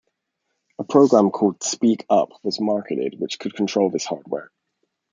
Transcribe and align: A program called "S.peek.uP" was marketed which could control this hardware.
A 0.79 0.83
program 0.83 1.29
called 1.29 1.57
"S.peek.uP" 1.61 2.31
was 2.41 2.59
marketed 2.59 3.19
which 3.19 3.37
could 3.37 3.53
control 3.53 3.91
this 3.91 4.05
hardware. 4.05 4.49